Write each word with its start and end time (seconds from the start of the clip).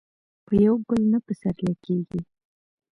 په 0.45 0.53
یو 0.65 0.75
ګل 0.87 1.01
نه 1.13 1.19
پسرلی 1.25 1.73
کېږي 1.85 2.21